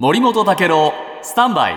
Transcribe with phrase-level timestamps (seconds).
[0.00, 1.76] 森本武郎スタンバイ。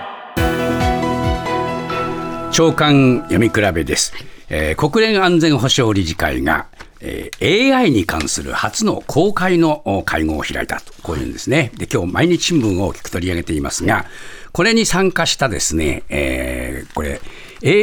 [2.52, 4.14] 長官読み比べです、
[4.48, 6.68] えー国連安全保障理事会が、
[7.00, 10.94] えー AI に関する初の公開の会合を開いたと。
[11.02, 11.72] こういうんですね。
[11.78, 14.06] で今日毎日新聞を大きく取り上げていますが
[14.52, 17.20] これに参加したですね、えーこれ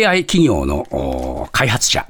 [0.06, 2.06] AI 企業の開発者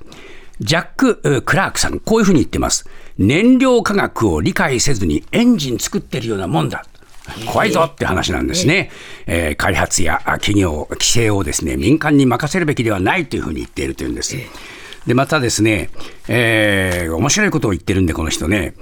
[0.60, 2.86] ジャック・クラークさん、こういうふうに言ってます。
[3.16, 6.84] 燃料価格を理解せずにエンジン作ってるようなもんだ。
[7.46, 8.90] 怖いぞって話なんですね。
[9.26, 14.36] えー開発や企業、規制をですね、民間に任せるべきではないというふうに言っているというんです。
[15.06, 15.90] で、またですね、
[16.28, 18.74] えー面白いことを言ってるんで、この人ね。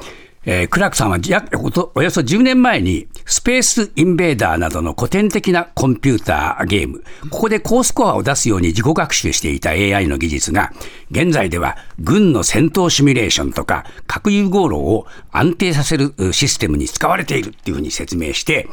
[0.49, 1.19] えークラークさんは
[1.97, 10.73] およそ10年前にスペースインベーダーなどの古典的なコンピューターゲーム、ここで高スコアを出すように自己学習していた AI の技術が、
[11.11, 18.69] 現在では軍の戦闘シミュレーションとか核融合炉を安定させるシステムに使われているっていうふうに説明して、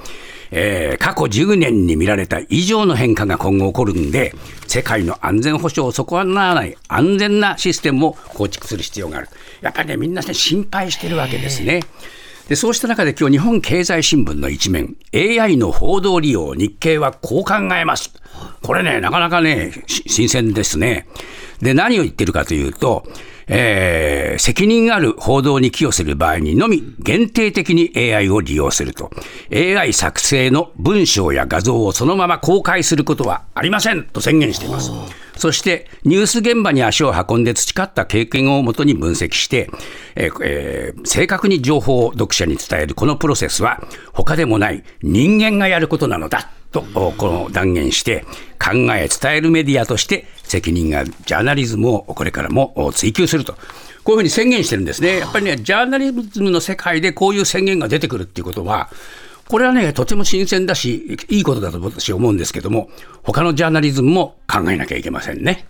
[0.56, 4.34] えー過去10年に見られた以上の変化が今後起こるんで、
[4.68, 9.28] 世界の安全保障を損なわない安全なシステムを構築する必要がある。
[9.62, 11.82] やっぱりね、みんなね、心配してるわけですね。
[12.48, 18.12] でそうした中で今日日本経済新聞の一面 AI の報道利用日経はこう考えます
[18.62, 21.08] これねなかなかね新鮮ですね
[21.62, 23.06] で何を言ってるかというと
[23.48, 29.12] えー責任ある報道に寄与する場合にのみ限定的に AI を利用すると。
[29.54, 34.92] AI 作成の文章や画像をそのまま公開することはありませんと宣言しています。
[35.36, 39.70] そしてニュース現場に足を運んで培った経験をもとに分析して、
[40.16, 43.82] えーえー正確に情報を読者に伝えるこのプロセスは
[44.14, 46.50] 他でもない人間がやることなのだ。
[46.74, 48.26] とこの断言して
[48.60, 53.56] 考え伝えるメディアとして責任があるジャーナリズムをこれからも追求すると。
[54.04, 55.20] こういうふうに宣言してるんですね。
[55.20, 58.90] やっぱりね、ジャーナリズムの世界でこういう宣言が出てくるっていうことは、
[59.48, 62.90] これはね、とても新鮮だし、いいことだと私思うんですけども、
[63.24, 65.68] 他のジャーナリズムも考えなきゃいけませんね。